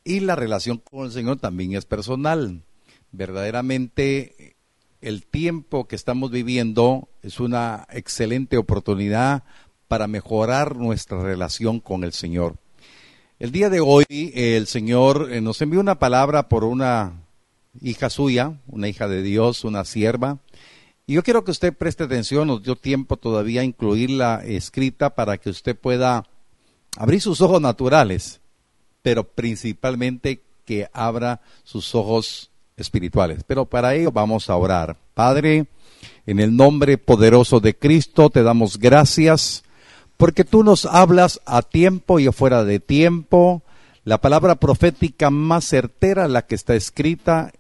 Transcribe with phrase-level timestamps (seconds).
[0.03, 2.65] y la relación con el Señor también es personal.
[3.13, 4.58] Verdaderamente
[5.01, 9.45] el tiempo que estamos viviendo es una excelente oportunidad
[9.87, 12.57] para mejorar nuestra relación con el Señor.
[13.39, 17.23] El día de hoy el Señor eh, nos envió una palabra por una
[17.81, 20.39] hija suya, una hija de Dios, una sierva.
[21.07, 25.39] Y yo quiero que usted preste atención, nos dio tiempo todavía a incluirla escrita para
[25.39, 26.25] que usted pueda
[26.97, 28.41] abrir sus ojos naturales,
[29.03, 32.48] pero principalmente que abra sus ojos
[32.79, 33.45] espirituales.
[33.47, 34.97] Pero para ello vamos a orar.
[35.15, 35.67] Padre,
[36.27, 39.65] en el nombre poderoso de Cristo te damos gracias
[40.17, 43.63] porque tú nos hablas a tiempo y afuera de tiempo,
[44.05, 47.53] la palabra profética más certera, la que está escrita,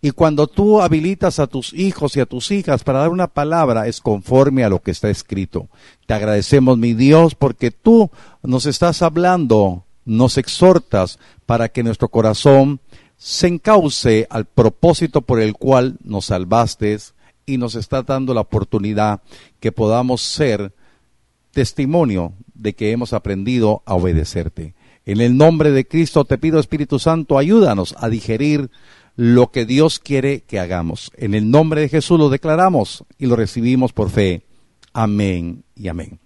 [0.00, 3.86] y cuando tú habilitas a tus hijos y a tus hijas para dar una palabra,
[3.86, 5.68] es conforme a lo que está escrito.
[6.06, 8.10] Te agradecemos, mi Dios, porque tú
[8.42, 12.80] nos estás hablando, nos exhortas para que nuestro corazón
[13.24, 16.98] se encauce al propósito por el cual nos salvaste
[17.46, 19.22] y nos está dando la oportunidad
[19.60, 20.74] que podamos ser
[21.52, 24.74] testimonio de que hemos aprendido a obedecerte.
[25.06, 28.72] En el nombre de Cristo te pido, Espíritu Santo, ayúdanos a digerir
[29.14, 31.12] lo que Dios quiere que hagamos.
[31.16, 34.46] En el nombre de Jesús lo declaramos y lo recibimos por fe.
[34.92, 36.18] Amén y amén.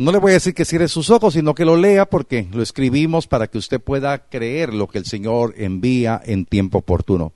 [0.00, 2.62] No le voy a decir que cierre sus ojos, sino que lo lea porque lo
[2.62, 7.34] escribimos para que usted pueda creer lo que el Señor envía en tiempo oportuno.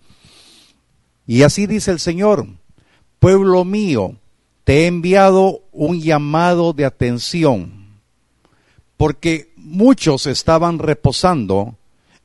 [1.27, 2.47] Y así dice el Señor,
[3.19, 4.17] pueblo mío,
[4.65, 8.01] te he enviado un llamado de atención,
[8.97, 11.77] porque muchos estaban reposando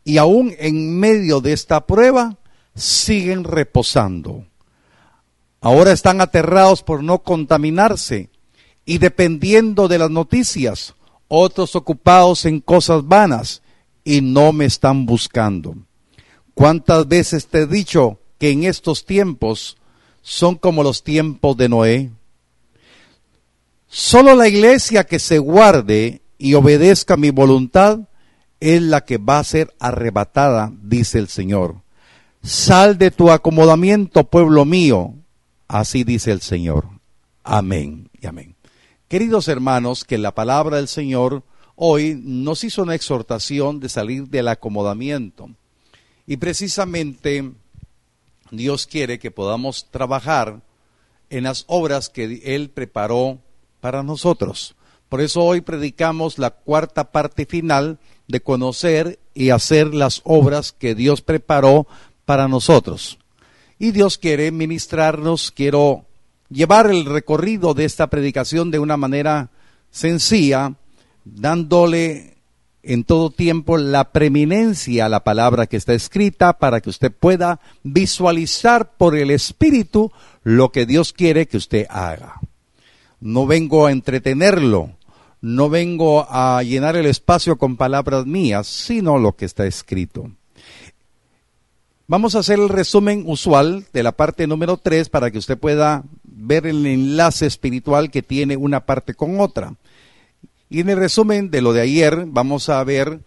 [0.06, 2.38] y aún en medio de esta prueba
[2.75, 4.45] siguen reposando.
[5.59, 8.29] Ahora están aterrados por no contaminarse
[8.89, 10.95] y dependiendo de las noticias,
[11.27, 13.61] otros ocupados en cosas vanas
[14.03, 15.75] y no me están buscando.
[16.55, 19.77] ¿Cuántas veces te he dicho que en estos tiempos
[20.23, 22.09] son como los tiempos de Noé?
[23.88, 28.00] Solo la iglesia que se guarde y obedezca mi voluntad
[28.59, 31.75] es la que va a ser arrebatada, dice el Señor.
[32.41, 35.13] Sal de tu acomodamiento, pueblo mío,
[35.67, 36.88] así dice el Señor.
[37.44, 38.58] Amén y amén.
[39.09, 41.41] Queridos hermanos, que la palabra del Señor
[41.75, 45.49] hoy nos hizo una exhortación de salir del acomodamiento.
[46.27, 47.51] Y precisamente
[48.51, 50.61] Dios quiere que podamos trabajar
[51.31, 53.39] en las obras que Él preparó
[53.81, 54.75] para nosotros.
[55.09, 57.97] Por eso hoy predicamos la cuarta parte final
[58.27, 61.87] de conocer y hacer las obras que Dios preparó
[62.25, 63.17] para nosotros.
[63.79, 66.05] Y Dios quiere ministrarnos, quiero
[66.49, 69.49] llevar el recorrido de esta predicación de una manera
[69.91, 70.73] sencilla,
[71.25, 72.37] dándole
[72.81, 77.59] en todo tiempo la preeminencia a la palabra que está escrita para que usted pueda
[77.83, 80.11] visualizar por el Espíritu
[80.43, 82.39] lo que Dios quiere que usted haga.
[83.19, 84.91] No vengo a entretenerlo,
[85.41, 90.31] no vengo a llenar el espacio con palabras mías, sino lo que está escrito.
[92.07, 96.03] Vamos a hacer el resumen usual de la parte número 3 para que usted pueda
[96.39, 99.75] ver el enlace espiritual que tiene una parte con otra.
[100.69, 103.21] Y en el resumen de lo de ayer vamos a ver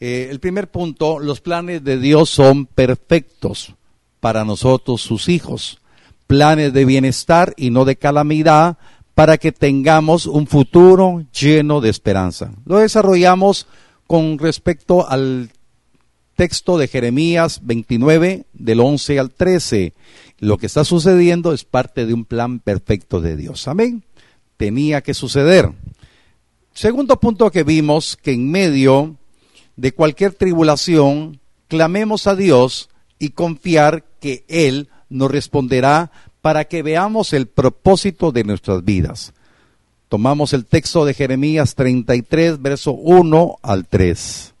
[0.00, 3.74] eh, el primer punto, los planes de Dios son perfectos
[4.20, 5.80] para nosotros sus hijos,
[6.26, 8.76] planes de bienestar y no de calamidad
[9.14, 12.52] para que tengamos un futuro lleno de esperanza.
[12.66, 13.66] Lo desarrollamos
[14.06, 15.50] con respecto al
[16.34, 19.92] texto de Jeremías 29 del 11 al 13.
[20.38, 23.68] Lo que está sucediendo es parte de un plan perfecto de Dios.
[23.68, 24.02] Amén.
[24.56, 25.70] Tenía que suceder.
[26.72, 29.16] Segundo punto que vimos, que en medio
[29.76, 36.10] de cualquier tribulación, clamemos a Dios y confiar que Él nos responderá
[36.40, 39.32] para que veamos el propósito de nuestras vidas.
[40.08, 44.53] Tomamos el texto de Jeremías 33, verso 1 al 3.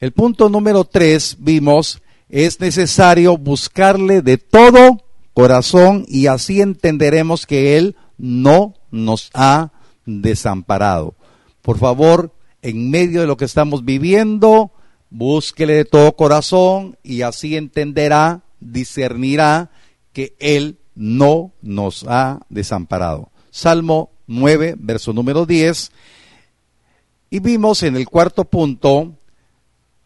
[0.00, 2.00] El punto número 3 vimos,
[2.30, 5.04] es necesario buscarle de todo
[5.34, 9.72] corazón y así entenderemos que Él no nos ha
[10.06, 11.16] desamparado.
[11.60, 12.32] Por favor,
[12.62, 14.72] en medio de lo que estamos viviendo,
[15.10, 19.70] búsquele de todo corazón y así entenderá, discernirá
[20.14, 23.30] que Él no nos ha desamparado.
[23.50, 25.92] Salmo 9, verso número 10.
[27.28, 29.19] Y vimos en el cuarto punto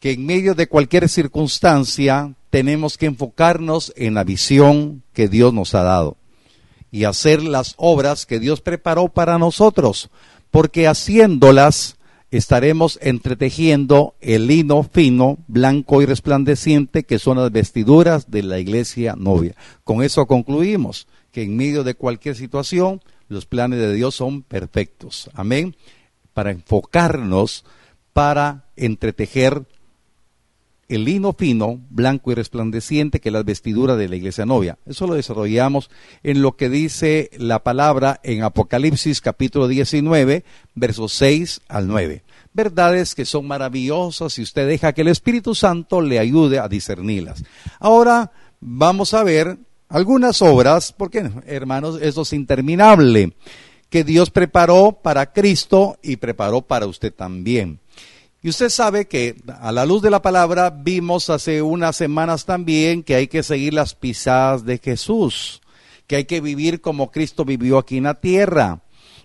[0.05, 5.75] que en medio de cualquier circunstancia tenemos que enfocarnos en la visión que Dios nos
[5.75, 6.19] ha dado
[6.91, 10.11] y hacer las obras que Dios preparó para nosotros,
[10.51, 11.97] porque haciéndolas
[12.31, 19.15] estaremos entretejiendo el lino fino, blanco y resplandeciente que son las vestiduras de la iglesia
[19.17, 19.55] novia.
[19.85, 25.31] Con eso concluimos que en medio de cualquier situación los planes de Dios son perfectos.
[25.33, 25.75] Amén.
[26.35, 27.65] Para enfocarnos,
[28.13, 29.65] para entretejer
[30.89, 34.79] el lino fino, blanco y resplandeciente, que es la vestidura de la iglesia novia.
[34.87, 35.91] Eso lo desarrollamos
[36.23, 40.45] en lo que dice la palabra en Apocalipsis capítulo 19,
[40.75, 42.23] versos 6 al 9.
[42.53, 47.43] Verdades que son maravillosas y usted deja que el Espíritu Santo le ayude a discernirlas.
[47.81, 49.59] Ahora vamos a ver
[49.89, 53.33] algunas obras, porque hermanos, eso es interminable,
[53.91, 57.79] que Dios preparó para Cristo y preparó para usted también.
[58.45, 63.03] Y usted sabe que a la luz de la palabra vimos hace unas semanas también
[63.03, 65.63] que hay que seguir las pisadas de Jesús,
[66.07, 68.83] que hay que vivir como Cristo vivió aquí en la tierra.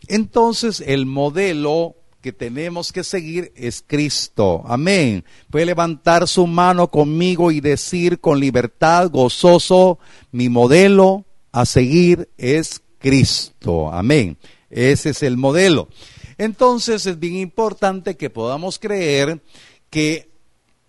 [0.08, 4.64] Entonces el modelo que tenemos que seguir es Cristo.
[4.66, 5.26] Amén.
[5.50, 10.00] Puede levantar su mano conmigo y decir con libertad, gozoso,
[10.32, 13.92] mi modelo a seguir es Cristo.
[13.92, 14.38] Amén.
[14.70, 15.90] Ese es el modelo.
[16.40, 19.44] Entonces es bien importante que podamos creer
[19.90, 20.32] que,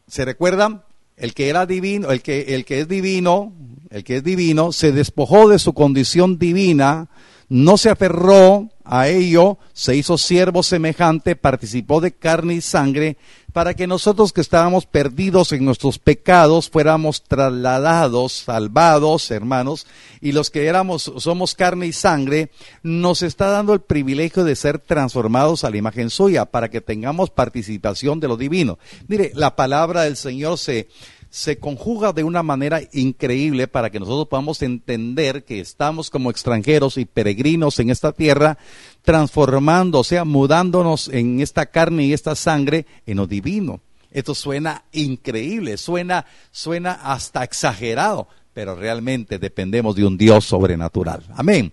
[0.06, 0.84] ¿se recuerdan?
[1.16, 3.52] El que era divino, el que, el que es divino,
[3.90, 7.10] el que es divino, se despojó de su condición divina,
[7.48, 13.16] no se aferró a ello, se hizo siervo semejante, participó de carne y sangre,
[13.52, 19.86] para que nosotros que estábamos perdidos en nuestros pecados fuéramos trasladados, salvados, hermanos,
[20.20, 22.50] y los que éramos, somos carne y sangre,
[22.82, 27.30] nos está dando el privilegio de ser transformados a la imagen suya, para que tengamos
[27.30, 28.80] participación de lo divino.
[29.06, 30.88] Mire, la palabra del Señor se,
[31.30, 36.98] se conjuga de una manera increíble para que nosotros podamos entender que estamos como extranjeros
[36.98, 38.58] y peregrinos en esta tierra,
[39.02, 43.80] transformando, o sea, mudándonos en esta carne y esta sangre en lo divino.
[44.10, 51.22] Esto suena increíble, suena, suena hasta exagerado, pero realmente dependemos de un Dios sobrenatural.
[51.36, 51.72] Amén.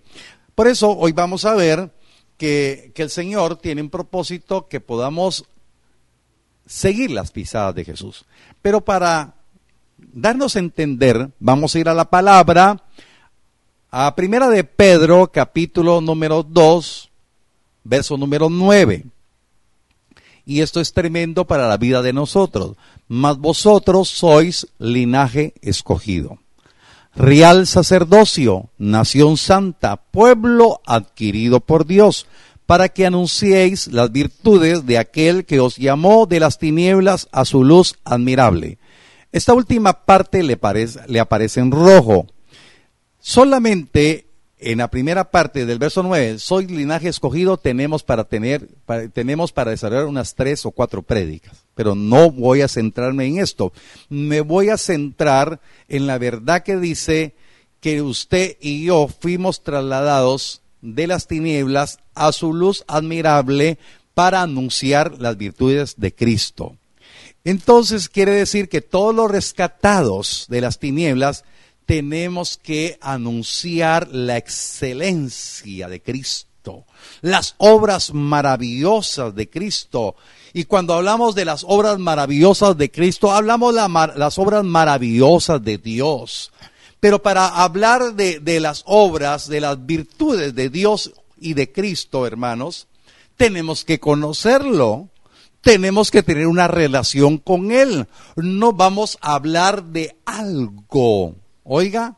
[0.54, 1.90] Por eso hoy vamos a ver
[2.36, 5.46] que, que el Señor tiene un propósito que podamos
[6.64, 8.24] seguir las pisadas de Jesús.
[8.62, 9.37] Pero para
[10.20, 12.82] darnos a entender, vamos a ir a la palabra,
[13.90, 17.10] a primera de Pedro, capítulo número 2,
[17.84, 19.06] verso número 9.
[20.44, 22.76] Y esto es tremendo para la vida de nosotros.
[23.06, 26.38] Mas vosotros sois linaje escogido,
[27.14, 32.26] real sacerdocio, nación santa, pueblo adquirido por Dios,
[32.66, 37.64] para que anunciéis las virtudes de aquel que os llamó de las tinieblas a su
[37.64, 38.78] luz admirable.
[39.32, 40.58] Esta última parte le,
[41.06, 42.26] le aparece en rojo.
[43.18, 44.28] Solamente
[44.60, 48.68] en la primera parte del verso 9, soy linaje escogido, tenemos para tener,
[49.12, 51.64] tenemos para desarrollar unas tres o cuatro prédicas.
[51.74, 53.72] Pero no voy a centrarme en esto.
[54.08, 57.34] Me voy a centrar en la verdad que dice
[57.80, 63.78] que usted y yo fuimos trasladados de las tinieblas a su luz admirable
[64.14, 66.76] para anunciar las virtudes de Cristo.
[67.48, 71.44] Entonces quiere decir que todos los rescatados de las tinieblas
[71.86, 76.84] tenemos que anunciar la excelencia de Cristo,
[77.22, 80.14] las obras maravillosas de Cristo.
[80.52, 85.78] Y cuando hablamos de las obras maravillosas de Cristo, hablamos de las obras maravillosas de
[85.78, 86.52] Dios.
[87.00, 92.26] Pero para hablar de, de las obras, de las virtudes de Dios y de Cristo,
[92.26, 92.88] hermanos,
[93.38, 95.08] tenemos que conocerlo
[95.68, 98.06] tenemos que tener una relación con Él.
[98.36, 102.16] No vamos a hablar de algo, oiga,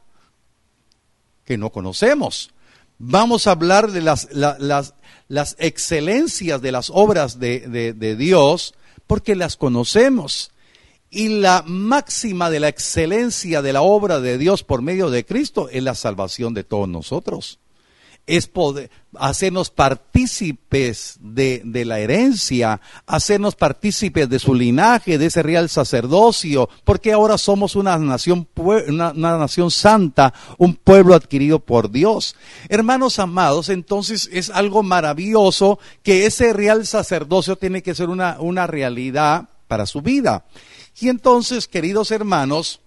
[1.45, 2.52] que no conocemos.
[2.99, 4.95] Vamos a hablar de las, las,
[5.26, 8.75] las excelencias de las obras de, de Dios
[9.09, 10.52] porque las conocemos.
[11.11, 15.69] Y la máxima de la excelencia de la obra de Dios por medio de Cristo
[15.71, 17.59] es la salvación de todos nosotros
[18.31, 25.43] es poder, hacernos partícipes de, de, la herencia, hacernos partícipes de su linaje, de ese
[25.43, 31.91] real sacerdocio, porque ahora somos una nación, una, una nación santa, un pueblo adquirido por
[31.91, 32.37] Dios.
[32.69, 38.69] Hermanos amados, entonces es algo maravilloso que ese real sacerdocio tiene que ser una, una
[38.69, 40.45] realidad para su vida.
[41.01, 42.81] Y entonces, queridos hermanos,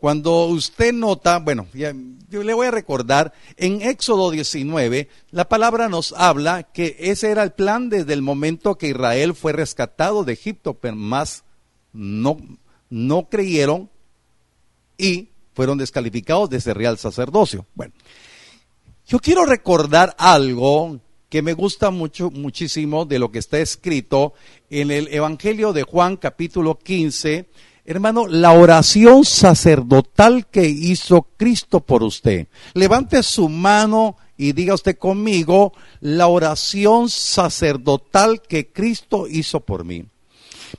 [0.00, 6.14] cuando usted nota, bueno, yo le voy a recordar, en Éxodo 19, la palabra nos
[6.14, 10.74] habla que ese era el plan desde el momento que Israel fue rescatado de Egipto,
[10.74, 11.44] pero más
[11.92, 12.38] no,
[12.88, 13.90] no creyeron
[14.96, 17.66] y fueron descalificados de real sacerdocio.
[17.74, 17.92] Bueno,
[19.06, 24.32] yo quiero recordar algo que me gusta mucho, muchísimo de lo que está escrito
[24.70, 27.48] en el Evangelio de Juan capítulo 15,
[27.90, 32.46] Hermano, la oración sacerdotal que hizo Cristo por usted.
[32.72, 40.04] Levante su mano y diga usted conmigo la oración sacerdotal que Cristo hizo por mí.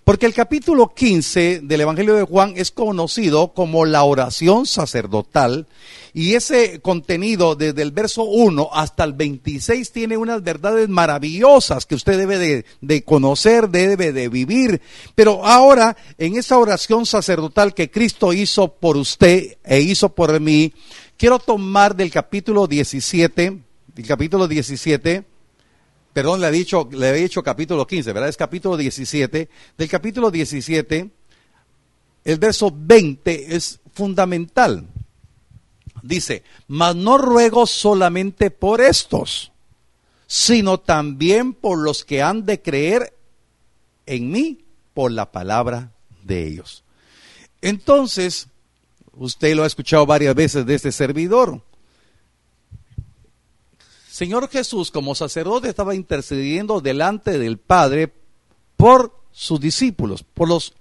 [0.03, 5.67] Porque el capítulo 15 del Evangelio de Juan es conocido como la oración sacerdotal
[6.13, 11.95] y ese contenido desde el verso 1 hasta el 26 tiene unas verdades maravillosas que
[11.95, 14.81] usted debe de, conocer, debe de vivir.
[15.15, 20.73] Pero ahora, en esa oración sacerdotal que Cristo hizo por usted e hizo por mí,
[21.17, 23.59] quiero tomar del capítulo 17,
[23.95, 25.23] del capítulo 17,
[26.13, 28.29] perdón, le he dicho, le he dicho capítulo 15, ¿verdad?
[28.29, 29.49] Es capítulo 17.
[29.77, 31.09] Del capítulo 17,
[32.25, 34.87] el verso 20 es fundamental.
[36.03, 39.51] Dice, mas no ruego solamente por estos,
[40.27, 43.13] sino también por los que han de creer
[44.05, 45.91] en mí por la palabra
[46.23, 46.83] de ellos.
[47.61, 48.47] Entonces,
[49.13, 51.61] usted lo ha escuchado varias veces de este servidor.
[54.21, 58.13] Señor Jesús, como sacerdote, estaba intercediendo delante del Padre
[58.77, 60.75] por sus discípulos, por los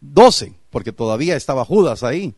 [0.00, 2.34] doce, porque todavía estaba Judas ahí.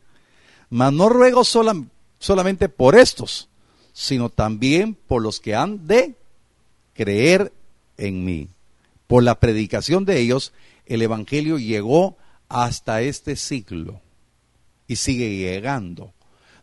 [0.71, 3.49] Mas no ruego solamente por estos,
[3.93, 6.17] sino también por los que han de
[6.93, 7.53] creer
[7.97, 8.49] en mí.
[9.07, 10.53] Por la predicación de ellos,
[10.85, 12.17] el Evangelio llegó
[12.49, 14.01] hasta este siglo
[14.89, 16.13] y sigue llegando.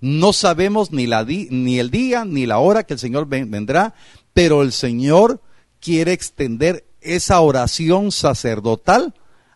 [0.02, 1.06] No sabemos ni,
[1.80, 3.96] el día ni la hora que el Señor vendrá,
[4.34, 5.42] pero el Señor
[5.80, 9.14] quiere extender esa oración sacerdotal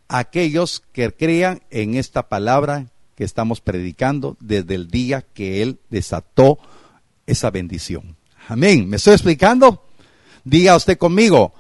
[0.08, 5.80] a aquellos que crean en esta palabra que estamos predicando desde el día que Él
[5.90, 6.58] desató
[7.28, 8.16] esa bendición.
[8.48, 8.90] Amén.
[8.90, 9.86] ¿Me estoy explicando?
[10.44, 11.54] Diga usted conmigo,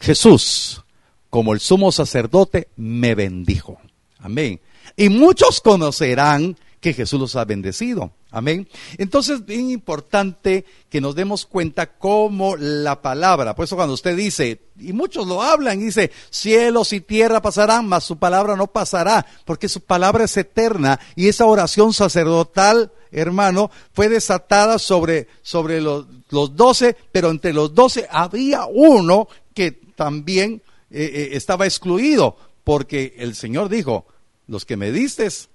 [0.00, 0.82] Jesús,
[1.28, 3.78] como el sumo sacerdote, me bendijo.
[4.18, 4.60] Amén.
[4.96, 8.12] Y muchos conocerán que Jesús los ha bendecido.
[8.30, 8.68] Amén.
[8.98, 14.60] Entonces, bien importante que nos demos cuenta cómo la palabra, por eso cuando usted dice,
[14.78, 19.68] y muchos lo hablan, dice, cielos y tierra pasarán, mas su palabra no pasará, porque
[19.68, 26.96] su palabra es eterna y esa oración sacerdotal, hermano, fue desatada sobre, sobre los, doce,
[27.10, 33.68] pero entre los doce había uno que también eh, eh, estaba excluido, porque el Señor
[33.68, 34.06] dijo,
[34.46, 35.48] los que me distes,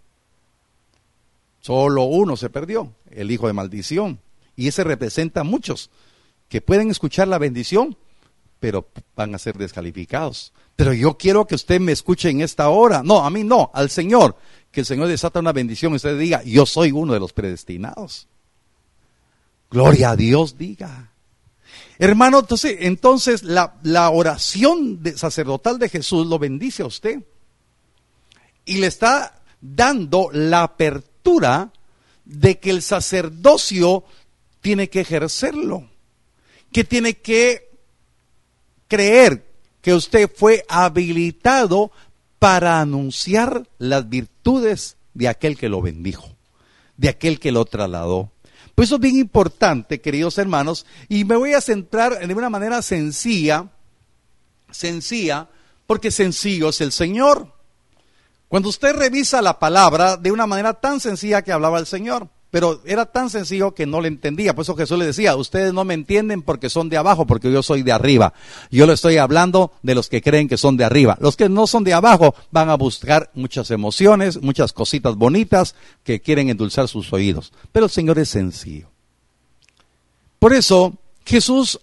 [1.63, 4.20] Solo uno se perdió, el hijo de maldición.
[4.58, 5.89] Y ese representa a muchos
[6.50, 7.96] que pueden escuchar la bendición,
[8.60, 10.51] pero van a ser descalificados.
[10.75, 13.01] Pero yo quiero que usted me escuche en esta hora.
[13.01, 14.36] No, a mí no, al Señor.
[14.72, 18.27] Que el Señor desata una bendición y usted diga, yo soy uno de los predestinados.
[19.72, 21.13] Gloria a Dios, diga.
[21.98, 27.24] Hermano, entonces, entonces la, la oración sacerdotal de Jesús lo bendice a usted.
[28.65, 31.12] Y le está dando la apertura
[32.25, 34.03] de que el sacerdocio
[34.62, 35.89] tiene que ejercerlo,
[36.72, 37.70] que tiene que
[38.88, 39.46] creer
[39.82, 41.92] que usted fue habilitado
[42.39, 46.36] para anunciar las virtudes de aquel que lo bendijo,
[46.98, 48.32] de aquel que lo trasladó.
[48.75, 52.82] Pues eso es bien importante, queridos hermanos, y me voy a centrar en una manera
[52.82, 53.70] sencilla,
[54.72, 55.50] sencilla,
[55.86, 57.52] porque sencillo es el Señor.
[58.53, 62.81] Cuando usted revisa la palabra de una manera tan sencilla que hablaba el Señor, pero
[62.86, 64.53] era tan sencillo que no le entendía.
[64.53, 67.63] Por eso Jesús le decía, ustedes no me entienden porque son de abajo, porque yo
[67.63, 68.36] soy de arriba.
[68.69, 71.17] Yo le estoy hablando de los que creen que son de arriba.
[71.19, 76.22] Los que no son de abajo van a buscar muchas emociones, muchas cositas bonitas que
[76.22, 77.53] quieren endulzar sus oídos.
[77.72, 78.91] Pero el Señor es sencillo.
[80.38, 80.93] Por eso
[81.25, 81.79] Jesús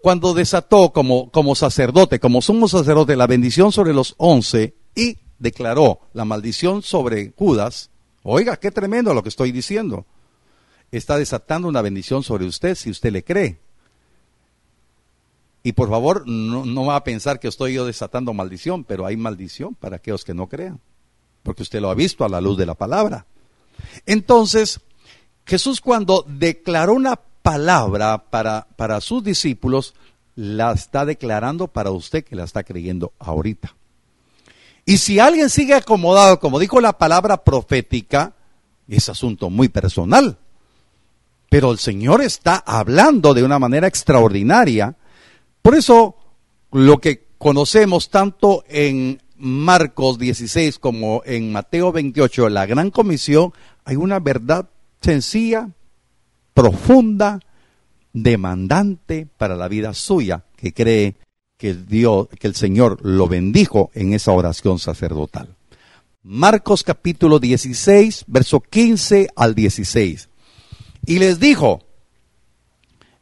[0.00, 6.00] cuando desató como, como sacerdote, como sumo sacerdote, la bendición sobre los once y declaró
[6.12, 7.90] la maldición sobre Judas,
[8.22, 10.06] oiga, qué tremendo lo que estoy diciendo.
[10.90, 13.58] está desatando una bendición sobre usted si usted le cree.
[15.62, 19.16] Y por favor, no, no va a pensar que estoy yo desatando maldición, pero hay
[19.16, 20.80] maldición para aquellos que no crean,
[21.42, 23.26] porque usted lo ha visto a la luz de la palabra.
[24.06, 24.80] Entonces,
[25.46, 29.94] Jesús cuando declaró una palabra para, para sus discípulos,
[30.36, 33.74] la está declarando para usted que la está creyendo ahorita.
[34.84, 38.34] Y si alguien sigue acomodado, como dijo la palabra profética,
[38.86, 40.38] es asunto muy personal.
[41.48, 44.96] Pero el Señor está hablando de una manera extraordinaria
[45.64, 46.14] por eso,
[46.72, 53.54] lo que conocemos tanto en Marcos 16 como en Mateo 28, la gran comisión,
[53.86, 54.68] hay una verdad
[55.00, 55.70] sencilla,
[56.52, 57.40] profunda,
[58.12, 61.16] demandante para la vida suya, que cree
[61.64, 65.56] que Dios, que el Señor lo bendijo en esa oración sacerdotal.
[66.22, 70.28] Marcos capítulo 16, verso 15 al 16.
[71.06, 71.80] Y les dijo,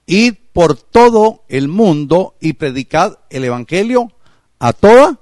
[0.06, 4.10] id por todo el mundo y predicad el Evangelio
[4.58, 5.20] a toda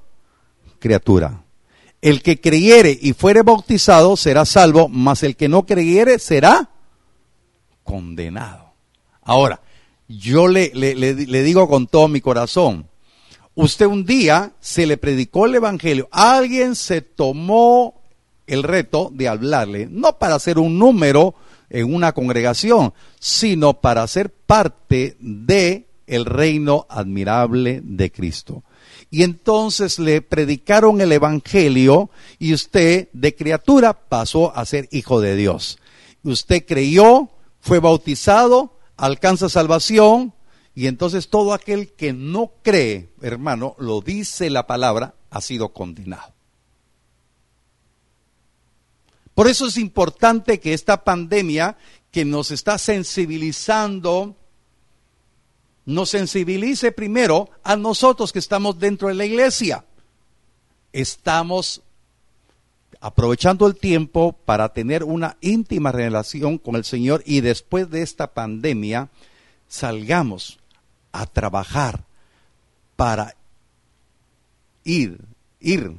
[0.79, 1.45] criatura.
[2.01, 6.71] El que creyere y fuere bautizado será salvo, mas el que no creyere será
[7.85, 8.73] condenado.
[9.21, 9.61] Ahora,
[10.09, 12.89] yo le, le, le, digo con todo mi corazón,
[13.61, 18.03] usted un día se le predicó el Evangelio, alguien se tomó
[18.47, 21.35] el reto de hablarle, no para hacer un número,
[21.69, 28.65] en una congregación, sino para ser parte de el reino admirable de Cristo.
[29.09, 35.37] Y entonces le predicaron el evangelio y usted de criatura pasó a ser hijo de
[35.37, 35.79] Dios.
[36.25, 37.29] Usted creyó,
[37.61, 40.35] fue bautizado, alcanza salvación
[40.81, 46.33] y entonces todo aquel que no cree, hermano, lo dice la palabra, ha sido condenado.
[49.35, 51.77] Por eso es importante que esta pandemia
[52.11, 54.37] que nos está sensibilizando,
[55.85, 59.85] nos sensibilice primero a nosotros que estamos dentro de la iglesia.
[60.95, 61.83] Estamos
[63.03, 68.33] aprovechando el tiempo para tener una íntima relación con el Señor y después de esta
[68.33, 69.11] pandemia
[69.69, 70.60] salgamos
[71.13, 72.05] a trabajar
[72.97, 73.37] para
[74.85, 75.19] ir,
[75.61, 75.97] ir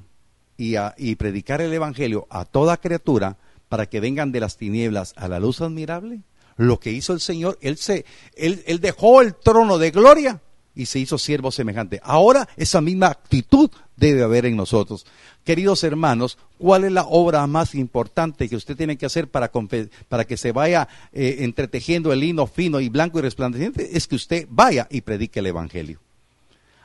[0.58, 3.38] y, predicar el Evangelio a toda criatura
[3.70, 6.22] para que vengan de las tinieblas a la luz admirable?
[6.58, 10.42] Lo que hizo el Señor, Él, se, él, él dejó el trono de gloria
[10.76, 12.00] y se hizo siervo semejante.
[12.04, 15.06] Ahora esa misma actitud debe haber en nosotros.
[15.44, 20.38] Queridos hermanos, ¿cuál es la obra más importante que usted tiene que hacer para, que
[20.38, 23.98] se vaya eh, entretejiendo el lino fino y blanco y resplandeciente?
[23.98, 26.00] Es que usted vaya y predique el Evangelio.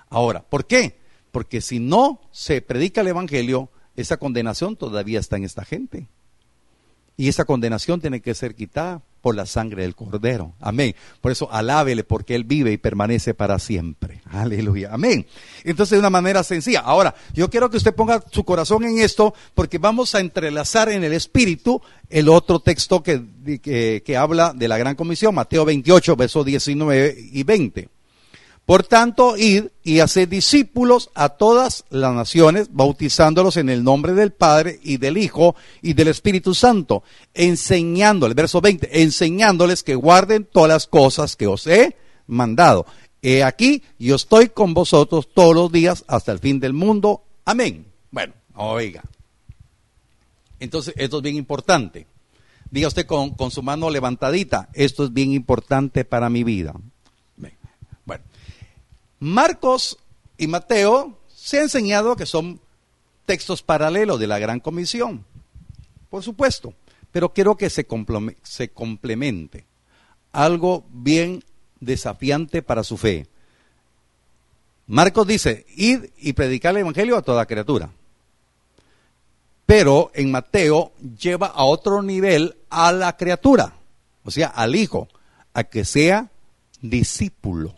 [0.08, 0.98] Ahora, ¿por qué?
[1.32, 6.08] Porque si no se predica el Evangelio, esa condenación todavía está en esta gente.
[7.16, 10.54] Y esa condenación tiene que ser quitada por la sangre del Cordero.
[10.60, 10.94] Amén.
[11.20, 14.20] Por eso alábele porque Él vive y permanece para siempre.
[14.30, 14.90] Aleluya.
[14.92, 15.26] Amén.
[15.64, 16.78] Entonces de una manera sencilla.
[16.78, 21.02] Ahora, yo quiero que usted ponga su corazón en esto porque vamos a entrelazar en
[21.02, 23.20] el Espíritu el otro texto que,
[23.60, 27.95] que, que habla de la gran comisión, Mateo 28, versos 19 y 20.
[28.66, 34.32] Por tanto, id y haced discípulos a todas las naciones, bautizándolos en el nombre del
[34.32, 40.68] Padre y del Hijo y del Espíritu Santo, enseñándoles, verso 20, enseñándoles que guarden todas
[40.68, 42.86] las cosas que os he mandado.
[43.22, 47.22] He aquí, yo estoy con vosotros todos los días hasta el fin del mundo.
[47.44, 47.86] Amén.
[48.10, 49.04] Bueno, oiga.
[50.58, 52.08] Entonces, esto es bien importante.
[52.68, 56.74] Diga usted con, con su mano levantadita, esto es bien importante para mi vida.
[59.18, 59.98] Marcos
[60.36, 62.60] y Mateo se ha enseñado que son
[63.24, 65.24] textos paralelos de la Gran Comisión,
[66.10, 66.74] por supuesto,
[67.12, 67.86] pero quiero que se,
[68.42, 69.64] se complemente.
[70.32, 71.42] Algo bien
[71.80, 73.26] desafiante para su fe.
[74.86, 77.90] Marcos dice, id y predicar el Evangelio a toda criatura.
[79.64, 83.74] Pero en Mateo lleva a otro nivel a la criatura,
[84.24, 85.08] o sea, al Hijo,
[85.54, 86.30] a que sea
[86.80, 87.74] discípulo.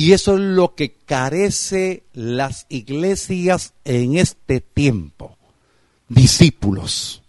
[0.00, 5.36] Y eso es lo que carece las iglesias en este tiempo.
[6.08, 7.22] Discípulos.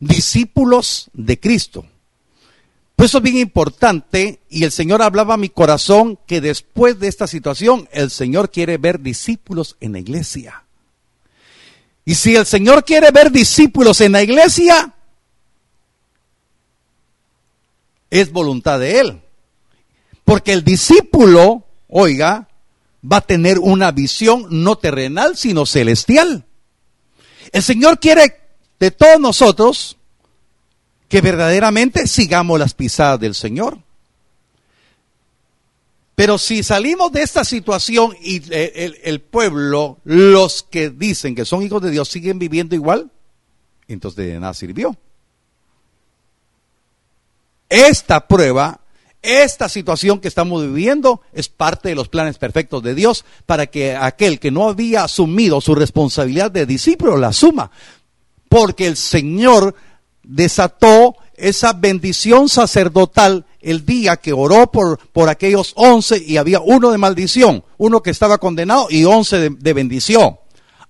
[0.00, 1.84] Discípulos de Cristo.
[2.96, 7.08] Por eso es bien importante y el Señor hablaba a mi corazón que después de
[7.08, 10.64] esta situación el Señor quiere ver discípulos en la iglesia.
[12.06, 14.94] Y si el Señor quiere ver discípulos en la iglesia,
[18.08, 19.20] es voluntad de Él.
[20.24, 21.63] Porque el discípulo,
[21.96, 22.48] oiga,
[23.10, 26.44] va a tener una visión no terrenal, sino celestial.
[27.52, 28.40] El Señor quiere
[28.80, 29.96] de todos nosotros
[31.08, 33.78] que verdaderamente sigamos las pisadas del Señor.
[36.16, 41.62] Pero si salimos de esta situación y el, el, pueblo, los que dicen que son
[41.62, 43.10] hijos de Dios, siguen viviendo igual,
[43.86, 44.96] entonces de nada sirvió.
[47.68, 48.80] Esta prueba,
[49.24, 53.96] esta situación que estamos viviendo es parte de los planes perfectos de Dios para que
[53.96, 57.70] aquel que no había asumido su responsabilidad de discípulo la asuma.
[58.48, 59.74] Porque el Señor
[60.22, 66.90] desató esa bendición sacerdotal el día que oró por, por aquellos once y había uno
[66.90, 70.38] de maldición, uno que estaba condenado y once de bendición.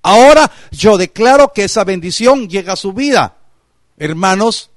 [0.03, 3.37] Ahora yo declaro que esa bendición llega a su vida.
[3.97, 4.71] Hermanos,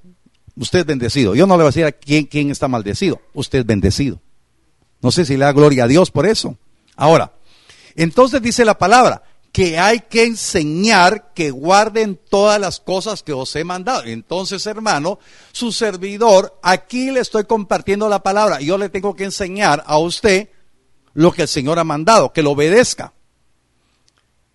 [0.60, 1.36] usted es bendecido.
[1.36, 3.22] Yo no le voy a decir a quién, quién está maldecido.
[3.34, 4.20] Usted es bendecido.
[5.02, 6.58] No sé si le da gloria a Dios por eso.
[6.96, 7.34] Ahora,
[7.96, 13.56] entonces dice la palabra que hay que enseñar que guarden todas las cosas que os
[13.56, 14.04] he mandado.
[14.04, 15.20] Entonces, hermano,
[15.52, 18.60] su servidor, aquí le estoy compartiendo la palabra.
[18.60, 20.50] Yo le tengo que enseñar a usted
[21.14, 23.14] lo que el Señor ha mandado, que lo obedezca.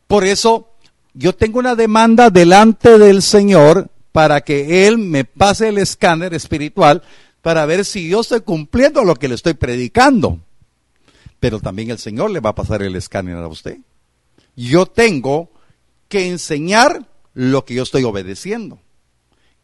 [0.07, 0.71] Por eso,
[1.15, 7.03] yo tengo una demanda delante del Señor para que Él me pase el escáner espiritual
[7.40, 10.38] para ver si yo estoy cumpliendo lo que le estoy predicando.
[11.40, 13.79] Pero también el Señor le va a pasar el escáner a usted.
[14.55, 15.51] Yo tengo
[16.09, 18.79] que enseñar lo que yo estoy obedeciendo.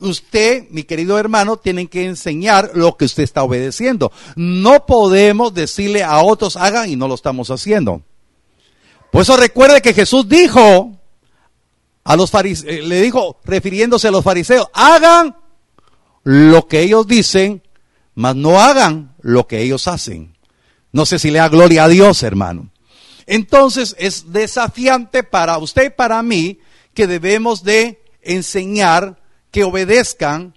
[0.00, 4.12] Usted, mi querido hermano, tiene que enseñar lo que usted está obedeciendo.
[4.36, 8.02] No podemos decirle a otros hagan y no lo estamos haciendo.
[9.10, 10.97] Por eso recuerde que Jesús dijo
[12.08, 15.36] a los fariseos, eh, le dijo, refiriéndose a los fariseos, hagan
[16.24, 17.62] lo que ellos dicen,
[18.14, 20.34] mas no hagan lo que ellos hacen.
[20.90, 22.70] No sé si le da gloria a Dios, hermano.
[23.26, 26.60] Entonces es desafiante para usted y para mí
[26.94, 30.54] que debemos de enseñar que obedezcan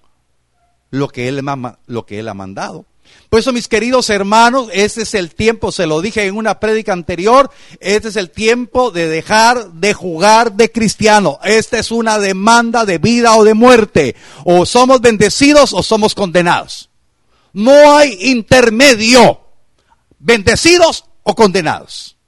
[0.88, 1.42] lo que Él,
[1.84, 2.86] lo que él ha mandado.
[3.32, 6.92] Por eso, mis queridos hermanos, este es el tiempo, se lo dije en una prédica
[6.92, 11.38] anterior, este es el tiempo de dejar de jugar de cristiano.
[11.42, 14.16] Esta es una demanda de vida o de muerte.
[14.44, 16.90] O somos bendecidos o somos condenados.
[17.54, 19.40] No hay intermedio.
[20.18, 22.18] Bendecidos o condenados.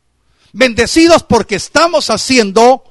[0.54, 2.82] Bendecidos porque estamos haciendo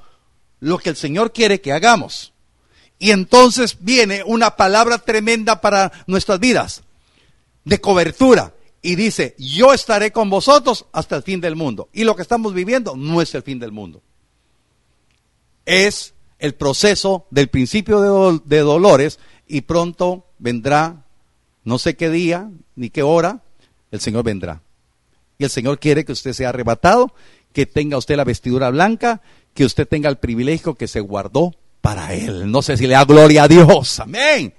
[0.60, 2.34] lo que el Señor quiere que hagamos.
[3.00, 6.83] Y entonces viene una palabra tremenda para nuestras vidas
[7.66, 8.54] de cobertura.
[8.82, 11.90] Y dice, yo estaré con vosotros hasta el fin del mundo.
[11.94, 14.02] Y lo que estamos viviendo no es el fin del mundo.
[15.66, 21.06] Es el proceso del principio de, dolores y pronto vendrá,
[21.64, 23.42] no sé qué día ni qué hora,
[23.92, 24.62] el Señor vendrá.
[25.38, 27.14] Y el Señor quiere que usted sea arrebatado,
[27.54, 29.22] que tenga usted la vestidura blanca,
[29.54, 32.52] que usted tenga el privilegio que se guardó para Él.
[32.52, 34.02] No sé si le da gloria a Dios.
[34.02, 34.54] Amén.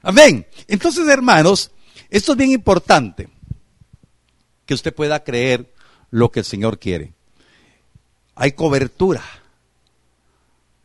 [0.00, 0.46] Amén.
[0.66, 1.70] Entonces, hermanos,
[2.12, 3.30] esto es bien importante,
[4.66, 5.72] que usted pueda creer
[6.10, 7.14] lo que el Señor quiere.
[8.34, 9.22] Hay cobertura,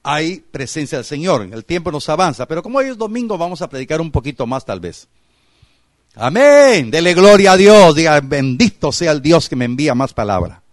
[0.04, 3.68] hay presencia del Señor, el tiempo nos avanza, pero como hoy es domingo vamos a
[3.68, 5.10] predicar un poquito más tal vez.
[6.16, 10.64] Amén, dele gloria a Dios, diga bendito sea el Dios que me envía más palabra.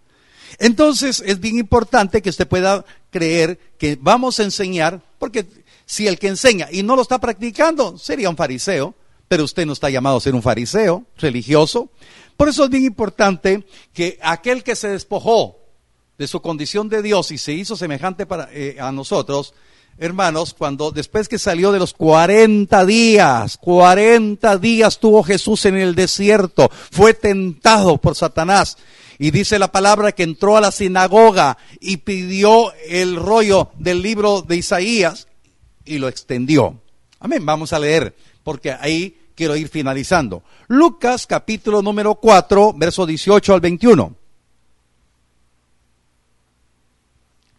[0.57, 5.45] Entonces es bien importante que usted pueda creer que vamos a enseñar, porque
[5.85, 8.95] si el que enseña y no lo está practicando sería un fariseo,
[9.27, 11.89] pero usted no está llamado a ser un fariseo religioso.
[12.37, 15.57] Por eso es bien importante que aquel que se despojó
[16.17, 19.53] de su condición de Dios y se hizo semejante para, eh, a nosotros,
[19.97, 25.95] hermanos, cuando después que salió de los 40 días, 40 días tuvo Jesús en el
[25.95, 28.77] desierto, fue tentado por Satanás.
[29.17, 34.41] Y dice la palabra que entró a la sinagoga y pidió el rollo del libro
[34.41, 35.29] de Isaías
[35.85, 36.81] y lo extendió.
[37.19, 38.13] Amén, vamos a leer
[38.45, 40.43] porque ahí quiero ir finalizando.
[40.67, 44.15] Lucas capítulo número 4, verso 18 al 21.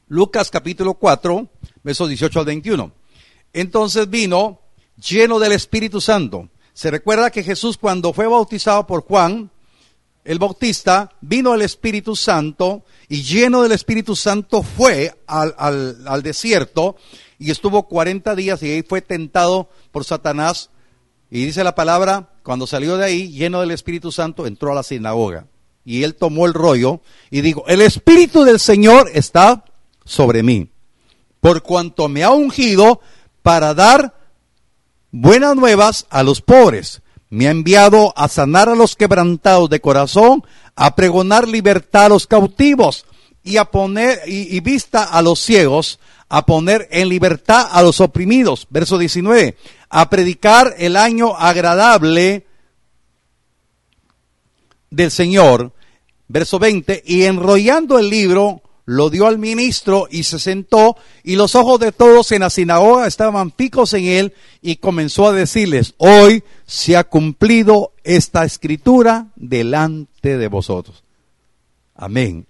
[0.06, 1.48] Lucas capítulo 4,
[1.82, 2.92] verso 18 al 21.
[3.52, 4.60] Entonces vino
[4.96, 6.50] lleno del Espíritu Santo.
[6.72, 9.50] Se recuerda que Jesús cuando fue bautizado por Juan,
[10.24, 16.22] el Bautista, vino el Espíritu Santo y lleno del Espíritu Santo fue al, al, al
[16.22, 16.96] desierto
[17.38, 20.70] y estuvo 40 días y ahí fue tentado por Satanás.
[21.30, 24.82] Y dice la palabra, cuando salió de ahí, lleno del Espíritu Santo, entró a la
[24.82, 25.46] sinagoga.
[25.84, 29.64] Y él tomó el rollo y dijo, el Espíritu del Señor está
[30.04, 30.70] sobre mí,
[31.40, 33.00] por cuanto me ha ungido
[33.42, 34.14] para dar
[35.10, 37.02] buenas nuevas a los pobres.
[37.28, 40.44] Me ha enviado a sanar a los quebrantados de corazón,
[40.76, 43.04] a pregonar libertad a los cautivos
[43.46, 48.66] y a poner y, vista a los ciegos, a poner en libertad a los oprimidos.
[48.70, 49.56] Verso 19.
[49.88, 52.44] A predicar el año agradable
[54.90, 55.72] del Señor.
[56.26, 57.04] Verso 20.
[57.06, 61.92] Y enrollando el libro, lo dio al ministro y se sentó y los ojos de
[61.92, 67.04] todos en la sinagoga estaban picos en él y comenzó a decirles, hoy se ha
[67.04, 71.04] cumplido esta escritura delante de vosotros.
[71.94, 72.46] Amén.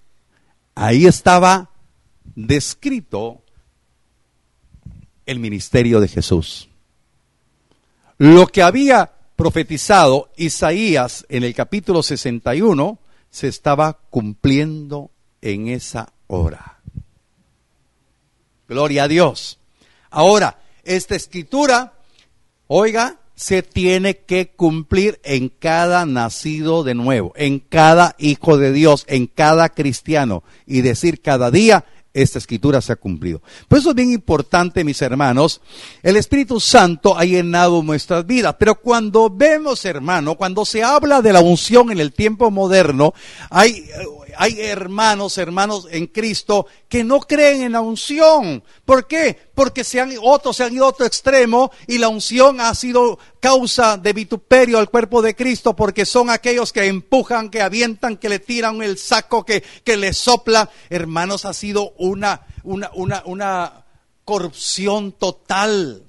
[0.78, 1.70] Ahí estaba
[2.34, 3.42] descrito
[5.24, 6.68] el ministerio de Jesús.
[8.18, 12.98] Lo que había profetizado Isaías en el capítulo 61
[13.30, 15.10] se estaba cumpliendo
[15.40, 16.78] en esa hora.
[18.68, 19.58] Gloria a Dios.
[20.10, 21.94] Ahora, esta escritura,
[22.66, 29.04] oiga, se tiene que cumplir en cada nacido de nuevo, en cada hijo de Dios,
[29.08, 33.42] en cada cristiano, y decir cada día, esta escritura se ha cumplido.
[33.68, 35.60] Por eso es bien importante, mis hermanos,
[36.02, 38.56] el Espíritu Santo ha llenado nuestras vidas.
[38.58, 43.12] Pero cuando vemos, hermano, cuando se habla de la unción en el tiempo moderno,
[43.50, 43.84] hay
[44.38, 48.62] hay hermanos, hermanos en Cristo que no creen en la unción.
[48.84, 49.50] ¿Por qué?
[49.54, 53.18] Porque se han, otros se han ido a otro extremo y la unción ha sido
[53.40, 58.28] causa de vituperio al cuerpo de Cristo porque son aquellos que empujan, que avientan, que
[58.28, 60.70] le tiran el saco, que, que le sopla.
[60.90, 63.84] Hermanos, ha sido una, una, una, una
[64.24, 66.05] corrupción total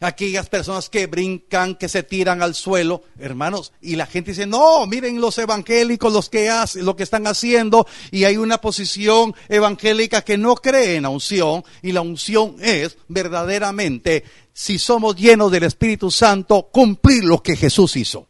[0.00, 4.86] aquellas personas que brincan, que se tiran al suelo, hermanos, y la gente dice, no,
[4.86, 10.22] miren los evangélicos los que hacen, lo que están haciendo, y hay una posición evangélica
[10.22, 15.64] que no cree en la unción, y la unción es verdaderamente, si somos llenos del
[15.64, 18.26] Espíritu Santo, cumplir lo que Jesús hizo.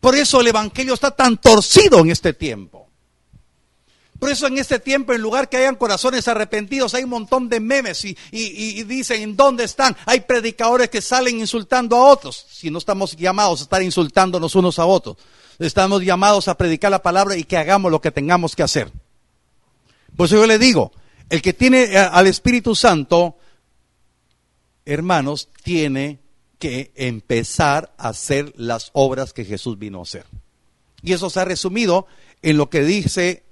[0.00, 2.85] Por eso el Evangelio está tan torcido en este tiempo.
[4.18, 7.60] Por eso en este tiempo, en lugar que hayan corazones arrepentidos, hay un montón de
[7.60, 8.14] memes y,
[8.84, 9.96] dicen en dónde están.
[10.06, 12.46] Hay predicadores que salen insultando a otros.
[12.50, 15.16] Si no estamos llamados a estar insultándonos unos a otros,
[15.58, 18.90] estamos llamados a predicar la palabra y que hagamos lo que tengamos que hacer.
[20.16, 20.92] Por eso yo le digo,
[21.28, 23.36] el que tiene eh, al Espíritu Santo,
[24.86, 26.20] hermanos, tiene
[26.58, 30.24] que empezar a hacer las obras que Jesús vino a hacer.
[31.02, 32.06] Y eso se ha resumido
[32.40, 33.45] en lo que dice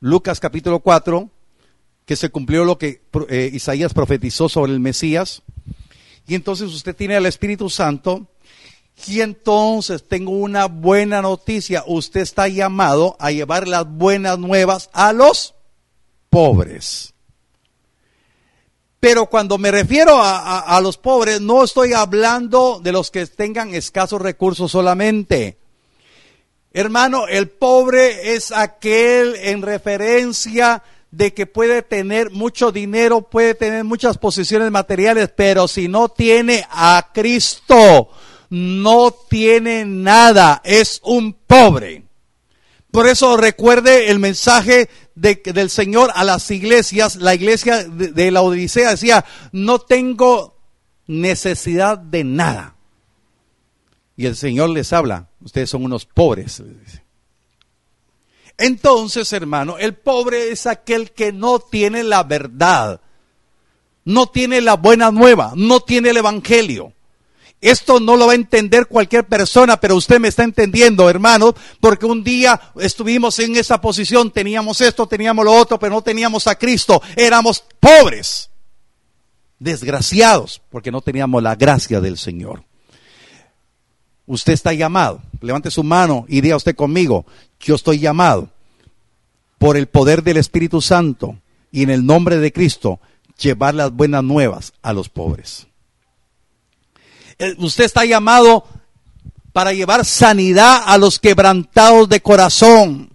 [0.00, 1.28] Lucas capítulo 4,
[2.06, 5.42] que se cumplió lo que eh, Isaías profetizó sobre el Mesías.
[6.26, 8.26] Y entonces usted tiene al Espíritu Santo.
[9.06, 11.84] Y entonces tengo una buena noticia.
[11.86, 15.54] Usted está llamado a llevar las buenas nuevas a los
[16.30, 17.14] pobres.
[19.00, 23.72] Pero cuando me refiero a, a, los pobres, no estoy hablando de los que tengan
[23.72, 25.58] escasos recursos solamente.
[26.72, 33.84] Hermano, el pobre es aquel en referencia de que puede tener mucho dinero, puede tener
[33.84, 38.10] muchas posiciones materiales, pero si no tiene a Cristo,
[38.50, 42.04] no tiene nada, es un pobre.
[42.90, 48.42] Por eso recuerde el mensaje del Señor a las iglesias, la iglesia de, de la
[48.42, 50.56] Odisea decía, no tengo
[51.06, 52.76] necesidad de nada.
[54.16, 56.62] Y el Señor les habla, ustedes son unos pobres.
[58.56, 63.00] Entonces, hermano, el pobre es aquel que no tiene la verdad,
[64.04, 66.92] no tiene la buena nueva, no tiene el Evangelio.
[67.60, 72.06] Esto no lo va a entender cualquier persona, pero usted me está entendiendo, hermano, porque
[72.06, 76.56] un día estuvimos en esa posición, teníamos esto, teníamos lo otro, pero no teníamos a
[76.56, 78.50] Cristo, éramos pobres,
[79.58, 82.67] desgraciados, porque no teníamos la gracia del Señor.
[84.28, 85.22] Usted está llamado.
[85.40, 87.24] Levante su mano y diga usted conmigo,
[87.58, 88.50] yo estoy llamado
[89.56, 91.38] por el poder del Espíritu Santo
[91.72, 93.00] y en el nombre de Cristo
[93.38, 95.66] llevar las buenas nuevas a los pobres.
[97.56, 98.64] Usted está llamado
[99.52, 103.10] para llevar sanidad a los quebrantados de corazón.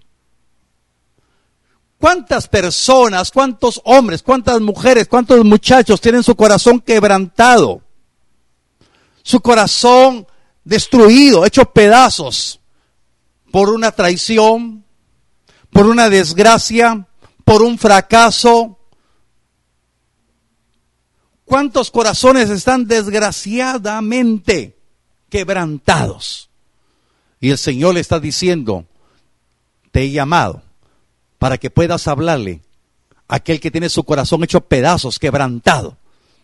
[1.99, 7.81] ¿Cuántas personas, cuántos hombres, cuántas mujeres, cuántos muchachos tienen su corazón quebrantado?
[9.21, 10.25] Su corazón
[10.63, 12.59] destruido, hecho pedazos
[13.51, 14.83] por una traición,
[15.69, 17.07] por una desgracia,
[17.43, 18.79] por un fracaso.
[21.45, 24.77] ¿Cuántos corazones están desgraciadamente
[25.29, 26.49] quebrantados?
[27.39, 28.85] Y el Señor le está diciendo,
[29.91, 30.63] te he llamado
[31.37, 32.61] para que puedas hablarle
[33.27, 35.97] a aquel que tiene su corazón hecho pedazos, quebrantado,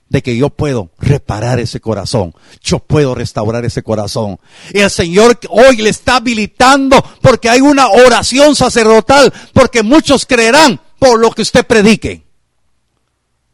[0.10, 4.40] de que yo puedo reparar ese corazón, yo puedo restaurar ese corazón.
[4.74, 10.82] Y el Señor hoy le está habilitando porque hay una oración sacerdotal, porque muchos creerán
[10.98, 12.24] por lo que usted predique.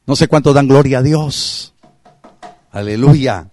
[0.08, 1.74] No sé cuánto dan gloria a Dios.
[2.72, 3.50] Aleluya.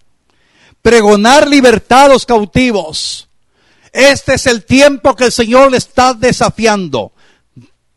[0.81, 3.27] Pregonar libertad a los cautivos.
[3.91, 7.11] Este es el tiempo que el Señor le está desafiando.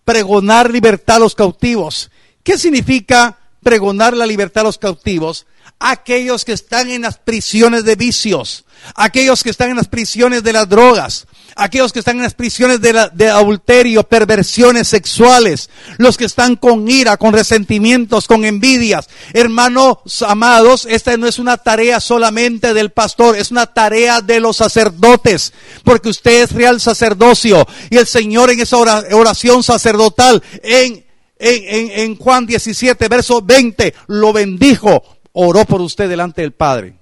[0.05, 2.11] Pregonar libertad a los cautivos.
[2.43, 5.47] ¿Qué significa pregonar la libertad a los cautivos?
[5.79, 8.65] Aquellos que están en las prisiones de vicios,
[8.95, 12.81] aquellos que están en las prisiones de las drogas, aquellos que están en las prisiones
[12.81, 19.09] de, de, adulterio, perversiones sexuales, los que están con ira, con resentimientos, con envidias.
[19.33, 24.59] Hermanos amados, esta no es una tarea solamente del pastor, es una tarea de los
[24.59, 31.06] sacerdotes, porque usted es real sacerdocio y el Señor en esa oración sacerdotal en
[31.39, 36.95] en, Juan 17, verso 20, lo bendijo, oró por usted delante del Padre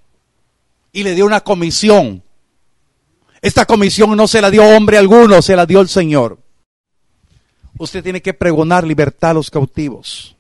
[0.93, 2.25] y le dio una comisión
[3.45, 6.39] esta comisión no se la dio hombre alguno, se la dio el Señor.
[7.77, 10.35] Usted tiene que pregonar libertad a los cautivos.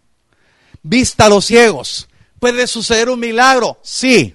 [0.82, 2.08] Vista a los ciegos.
[2.40, 3.78] ¿Puede suceder un milagro?
[3.82, 4.34] Sí.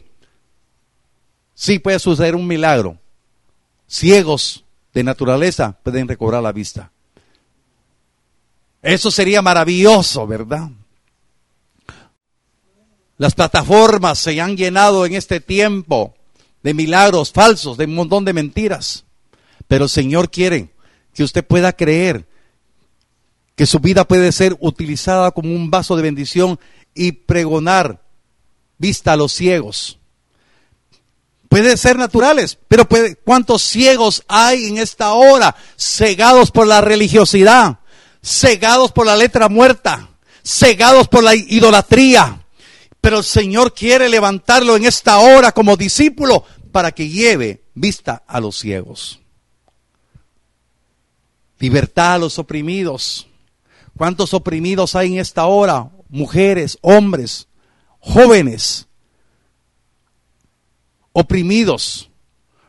[1.56, 3.00] Sí puede suceder un milagro.
[3.88, 6.92] Ciegos de naturaleza pueden recobrar la vista.
[8.82, 10.70] Eso sería maravilloso, ¿verdad?
[13.18, 16.16] Las plataformas se han llenado en este tiempo
[16.64, 19.04] de milagros falsos, de un montón de mentiras.
[19.68, 20.70] Pero el Señor quiere
[21.14, 22.28] que usted pueda creer
[23.56, 26.58] que su vida puede ser utilizada como un vaso de bendición
[26.96, 28.02] y pregonar
[28.78, 30.00] vista a los ciegos.
[31.50, 35.56] Puede ser naturales, pero puede, ¿cuántos ciegos hay en esta hora?
[35.78, 37.80] Cegados por la religiosidad,
[38.30, 40.10] cegados por la letra muerta,
[40.44, 42.46] cegados por la idolatría,
[43.02, 48.40] pero el Señor quiere levantarlo en esta hora como discípulo para que lleve vista a
[48.40, 49.20] los ciegos.
[51.58, 53.28] Libertad a los oprimidos.
[53.98, 55.90] ¿Cuántos oprimidos hay en esta hora?
[56.08, 57.48] Mujeres, hombres,
[58.00, 58.88] jóvenes,
[61.12, 62.10] oprimidos,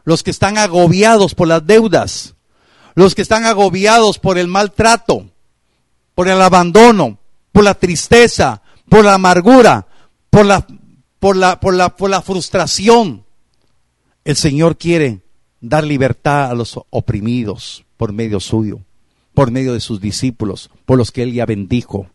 [0.05, 2.35] los que están agobiados por las deudas,
[2.95, 5.30] los que están agobiados por el maltrato,
[6.21, 7.19] por el abandono,
[7.51, 9.87] por la tristeza, por la amargura,
[10.29, 10.67] por la,
[11.19, 13.25] por la, por la, por la frustración.
[14.23, 15.23] El Señor quiere
[15.63, 18.81] dar libertad a los oprimidos por medio suyo,
[19.33, 22.11] por medio de sus discípulos, por los que Él ya bendijo.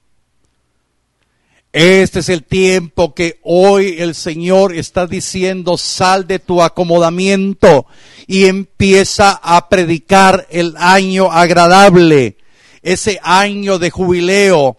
[1.74, 7.88] Este es el tiempo que hoy el Señor está diciendo, sal de tu acomodamiento
[8.28, 12.38] y empieza a predicar el año agradable,
[12.86, 14.78] ese año de jubileo,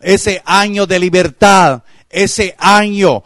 [0.00, 3.24] ese año de libertad, ese año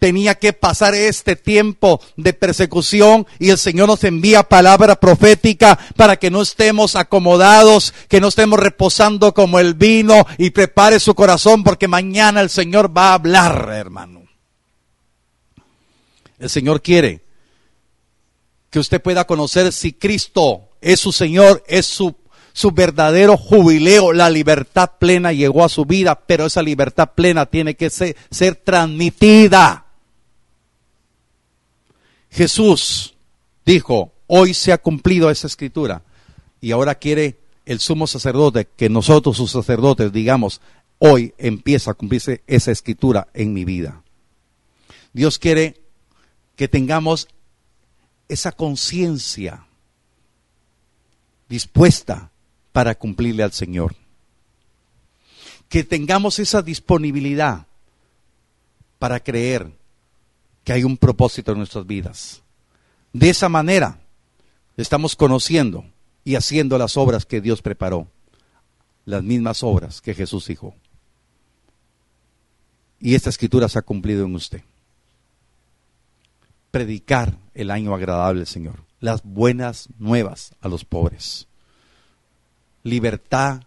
[0.00, 6.16] tenía que pasar este tiempo de persecución y el Señor nos envía palabra profética para
[6.16, 11.62] que no estemos acomodados, que no estemos reposando como el vino y prepare su corazón
[11.62, 14.24] porque mañana el Señor va a hablar, hermano.
[16.40, 17.22] El Señor quiere
[18.70, 22.25] que usted pueda conocer si Cristo es su Señor, es su
[22.56, 27.74] su verdadero jubileo, la libertad plena llegó a su vida, pero esa libertad plena tiene
[27.74, 28.16] que ser,
[28.64, 29.84] transmitida.
[32.30, 33.14] Jesús
[33.66, 36.02] dijo, hoy se ha cumplido esa escritura
[36.58, 40.62] y ahora quiere el sumo sacerdote que nosotros sus sacerdotes digamos,
[40.98, 44.02] hoy empieza a cumplirse esa escritura en mi vida.
[45.12, 45.82] Dios quiere
[46.56, 47.28] que tengamos
[48.30, 49.66] esa conciencia
[51.50, 52.30] dispuesta
[52.76, 53.96] para cumplirle al Señor.
[55.70, 57.66] Que tengamos esa disponibilidad
[58.98, 59.72] para creer
[60.62, 62.42] que hay un propósito en nuestras vidas.
[63.14, 63.98] De esa manera
[64.76, 65.86] estamos conociendo
[66.22, 68.08] y haciendo las obras que Dios preparó,
[69.06, 70.74] las mismas obras que Jesús dijo.
[73.00, 74.60] Y esta escritura se ha cumplido en usted.
[76.70, 81.48] Predicar el año agradable Señor, las buenas nuevas a los pobres
[82.86, 83.62] libertad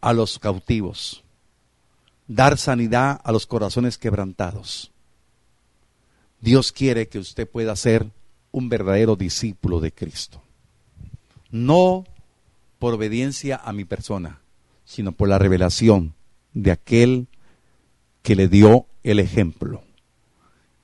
[0.00, 1.22] a los cautivos,
[2.26, 4.90] dar sanidad a los corazones quebrantados.
[6.40, 8.10] Dios quiere que usted pueda ser
[8.50, 10.42] un verdadero discípulo de Cristo.
[11.52, 12.04] No
[12.80, 14.40] por obediencia a mi persona,
[14.84, 16.14] sino por la revelación
[16.52, 17.28] de aquel
[18.22, 19.84] que le dio el ejemplo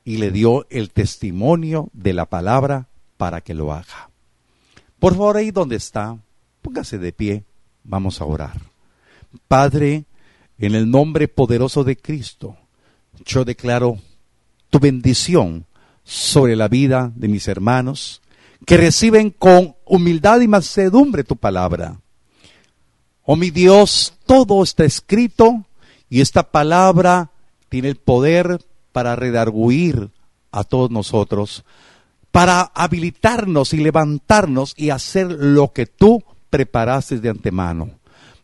[0.05, 2.87] y le dio el testimonio de la palabra
[3.17, 4.11] para que lo haga.
[4.99, 6.17] Por favor, ahí donde está,
[6.63, 7.45] póngase de pie,
[7.85, 8.61] vamos a orar.
[9.49, 10.05] Padre,
[10.59, 12.57] En el nombre poderoso de Cristo,
[13.27, 13.99] yo declaro
[14.71, 15.67] tu bendición
[16.03, 18.23] sobre la vida de mis hermanos
[18.65, 22.01] que reciben con humildad y mansedumbre tu palabra.
[23.25, 25.67] Oh mi Dios, todo está escrito
[26.09, 27.31] y esta palabra
[27.69, 30.11] tiene el poder para redarguir
[30.53, 31.65] a todos nosotros,
[32.37, 37.93] para habilitarnos y levantarnos y hacer lo que tú preparaste de antemano.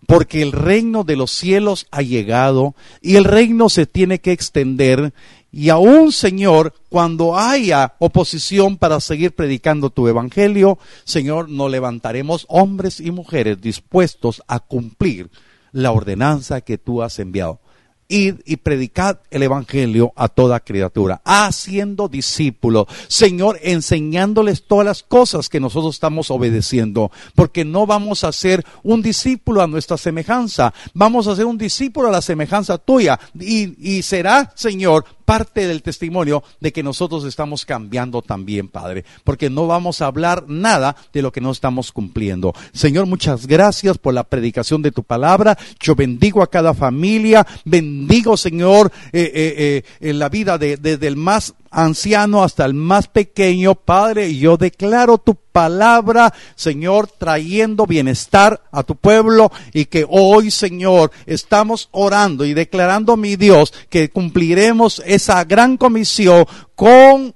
[0.07, 5.13] Porque el reino de los cielos ha llegado y el reino se tiene que extender
[5.53, 12.99] y aún, Señor, cuando haya oposición para seguir predicando tu evangelio, Señor, nos levantaremos hombres
[12.99, 15.29] y mujeres dispuestos a cumplir
[15.71, 17.61] la ordenanza que tú has enviado.
[18.09, 25.49] Id y predicad el Evangelio a toda criatura, haciendo discípulos, Señor, enseñándoles todas las cosas
[25.49, 31.27] que nosotros estamos obedeciendo, porque no vamos a ser un discípulo a nuestra semejanza, vamos
[31.27, 36.45] a ser un discípulo a la semejanza tuya, y, y será, Señor, parte del testimonio
[36.61, 41.33] de que nosotros estamos cambiando también, Padre, porque no vamos a hablar nada de lo
[41.33, 42.53] que no estamos cumpliendo.
[42.75, 45.57] Señor, muchas gracias por la predicación de tu palabra.
[45.81, 51.07] Yo bendigo a cada familia, bendigo, Señor, eh, eh, eh, en la vida de, desde
[51.07, 58.63] el más anciano hasta el más pequeño, Padre, yo declaro tu palabra, Señor, trayendo bienestar
[58.71, 65.03] a tu pueblo y que hoy, Señor, estamos orando y declarando, mi Dios, que cumpliremos
[65.07, 67.35] esa gran comisión con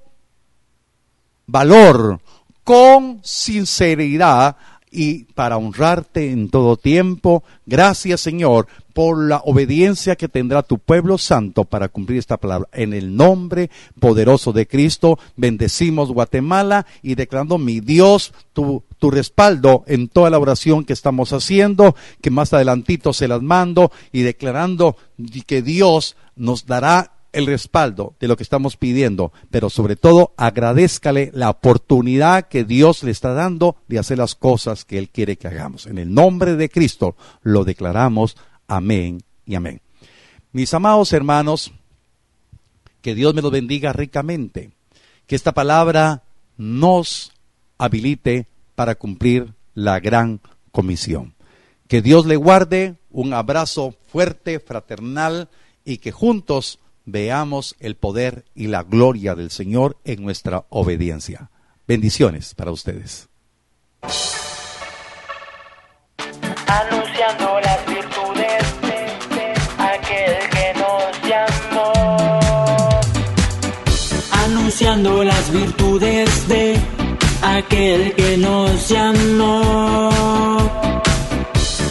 [1.47, 2.19] valor,
[2.63, 4.55] con sinceridad
[4.91, 7.43] y para honrarte en todo tiempo.
[7.65, 8.67] Gracias, Señor,
[8.97, 12.67] por la obediencia que tendrá tu pueblo santo para cumplir esta palabra.
[12.73, 13.69] En el nombre
[13.99, 20.39] poderoso de Cristo, bendecimos Guatemala y declarando mi Dios tu, tu respaldo en toda la
[20.39, 24.97] oración que estamos haciendo, que más adelantito se las mando y declarando
[25.45, 31.29] que Dios nos dará el respaldo de lo que estamos pidiendo, pero sobre todo agradezcale
[31.35, 35.47] la oportunidad que Dios le está dando de hacer las cosas que Él quiere que
[35.47, 35.85] hagamos.
[35.85, 38.37] En el nombre de Cristo lo declaramos.
[38.67, 39.81] Amén y amén.
[40.51, 41.71] Mis amados hermanos,
[43.01, 44.71] que Dios me los bendiga ricamente,
[45.25, 46.23] que esta palabra
[46.57, 47.31] nos
[47.77, 50.41] habilite para cumplir la gran
[50.71, 51.35] comisión.
[51.87, 55.49] Que Dios le guarde un abrazo fuerte, fraternal
[55.85, 61.49] y que juntos veamos el poder y la gloria del Señor en nuestra obediencia.
[61.87, 63.29] Bendiciones para ustedes.
[66.67, 67.56] Anunciando
[75.47, 76.79] las virtudes de
[77.41, 80.09] aquel que nos llamó.